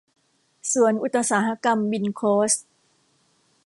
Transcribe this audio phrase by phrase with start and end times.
[0.71, 2.65] สวนอุตสาหกรรม วินโคสท์